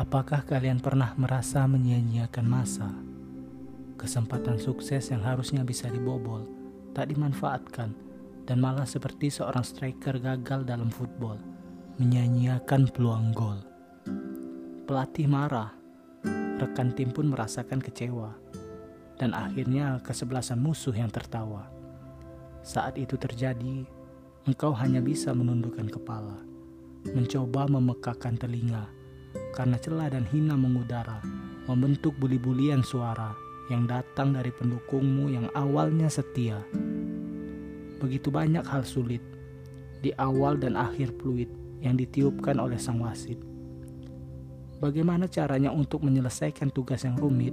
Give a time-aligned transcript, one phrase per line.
[0.00, 2.88] Apakah kalian pernah merasa menyia-nyiakan masa?
[4.00, 6.48] Kesempatan sukses yang harusnya bisa dibobol,
[6.96, 7.92] tak dimanfaatkan,
[8.48, 11.36] dan malah seperti seorang striker gagal dalam football,
[12.00, 13.60] menyia-nyiakan peluang gol.
[14.88, 15.76] Pelatih marah,
[16.56, 18.32] rekan tim pun merasakan kecewa,
[19.20, 21.68] dan akhirnya kesebelasan musuh yang tertawa.
[22.64, 23.84] Saat itu terjadi,
[24.48, 26.40] engkau hanya bisa menundukkan kepala,
[27.04, 28.88] mencoba memekakan telinga,
[29.54, 31.18] karena celah dan hina mengudara,
[31.66, 33.34] membentuk buli-bulian suara
[33.70, 36.58] yang datang dari pendukungmu yang awalnya setia.
[38.02, 39.22] Begitu banyak hal sulit
[40.00, 41.46] di awal dan akhir fluid
[41.84, 43.38] yang ditiupkan oleh sang wasit.
[44.80, 47.52] Bagaimana caranya untuk menyelesaikan tugas yang rumit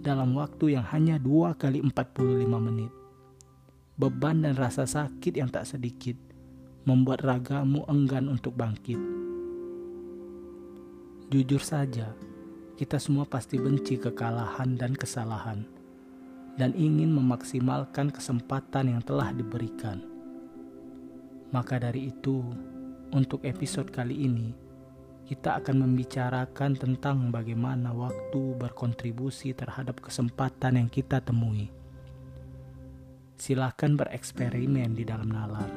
[0.00, 2.92] dalam waktu yang hanya 2 kali 45 menit?
[4.00, 6.16] Beban dan rasa sakit yang tak sedikit
[6.88, 8.98] membuat ragamu enggan untuk bangkit
[11.32, 12.12] Jujur saja,
[12.76, 15.64] kita semua pasti benci kekalahan dan kesalahan,
[16.60, 20.04] dan ingin memaksimalkan kesempatan yang telah diberikan.
[21.48, 22.44] Maka dari itu,
[23.16, 24.52] untuk episode kali ini,
[25.24, 31.72] kita akan membicarakan tentang bagaimana waktu berkontribusi terhadap kesempatan yang kita temui.
[33.40, 35.72] Silakan bereksperimen di dalam nalar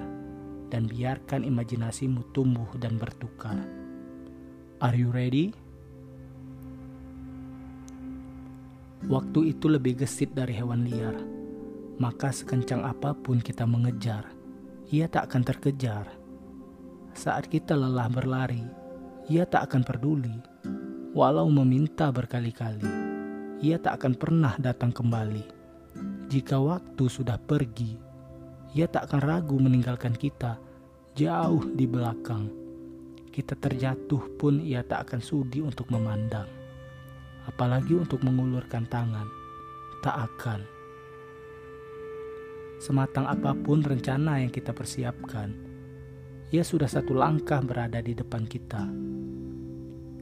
[0.67, 3.84] dan biarkan imajinasimu tumbuh dan bertukar.
[4.84, 5.56] Are you ready?
[9.08, 11.16] Waktu itu lebih gesit dari hewan liar,
[11.95, 14.28] maka sekencang apa pun kita mengejar,
[14.92, 16.12] ia tak akan terkejar.
[17.16, 18.67] Saat kita lelah berlari,
[19.32, 20.36] ia tak akan peduli,
[21.16, 22.84] walau meminta berkali-kali,
[23.64, 25.48] ia tak akan pernah datang kembali.
[26.28, 27.95] Jika waktu sudah pergi,
[28.76, 30.60] ia tak akan ragu meninggalkan kita
[31.16, 32.64] jauh di belakang
[33.36, 36.48] kita terjatuh pun ia tak akan sudi untuk memandang.
[37.43, 39.27] Apalagi untuk mengulurkan tangan,
[39.99, 40.64] tak akan.
[42.80, 45.52] Sematang apa pun rencana yang kita persiapkan,
[46.55, 48.87] ia sudah satu langkah berada di depan kita.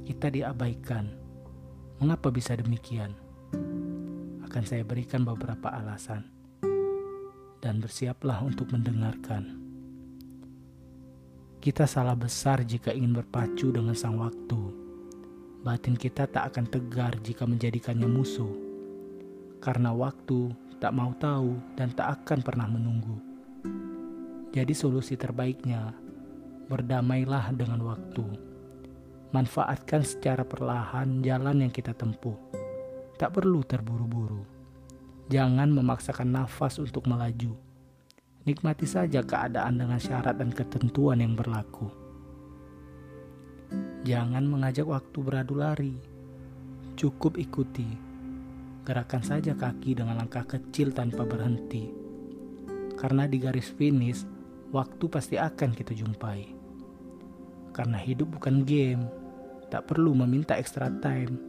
[0.09, 1.05] Kita diabaikan.
[2.01, 3.13] Mengapa bisa demikian?
[4.41, 6.25] Akan saya berikan beberapa alasan.
[7.61, 9.62] Dan bersiaplah untuk mendengarkan.
[11.63, 14.62] Kita salah besar jika ingin berpacu dengan sang waktu.
[15.63, 18.51] Batin kita tak akan tegar jika menjadikannya musuh.
[19.63, 20.51] Karena waktu
[20.84, 23.16] tak mau tahu dan tak akan pernah menunggu.
[24.51, 25.96] Jadi solusi terbaiknya,
[26.68, 28.28] berdamailah dengan waktu.
[29.31, 32.35] Manfaatkan secara perlahan jalan yang kita tempuh.
[33.16, 34.44] Tak perlu terburu-buru.
[35.31, 37.56] Jangan memaksakan nafas untuk melaju
[38.43, 41.87] Nikmati saja keadaan dengan syarat dan ketentuan yang berlaku.
[44.03, 45.95] Jangan mengajak waktu beradu lari.
[46.99, 47.87] Cukup ikuti.
[48.83, 51.87] Gerakan saja kaki dengan langkah kecil tanpa berhenti.
[52.99, 54.27] Karena di garis finish,
[54.75, 56.43] waktu pasti akan kita jumpai.
[57.71, 59.07] Karena hidup bukan game,
[59.71, 61.39] tak perlu meminta extra time,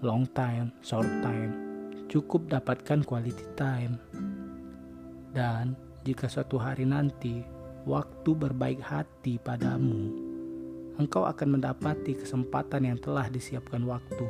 [0.00, 1.52] long time, short time.
[2.08, 4.00] Cukup dapatkan quality time.
[5.36, 7.44] Dan jika suatu hari nanti
[7.84, 10.08] waktu berbaik hati padamu,
[10.96, 14.24] engkau akan mendapati kesempatan yang telah disiapkan waktu.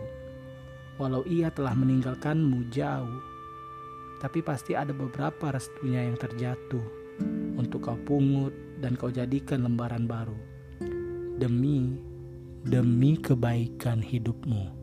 [0.98, 3.22] Walau ia telah meninggalkanmu jauh,
[4.18, 6.82] tapi pasti ada beberapa restunya yang terjatuh
[7.54, 8.52] untuk kau pungut
[8.82, 10.36] dan kau jadikan lembaran baru.
[11.38, 11.94] Demi
[12.66, 14.79] demi kebaikan hidupmu.